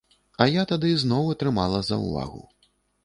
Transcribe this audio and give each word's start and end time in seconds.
А 0.45 0.47
я 0.51 0.63
тады 0.71 0.89
зноў 1.03 1.29
атрымала 1.33 1.83
заўвагу. 1.91 2.43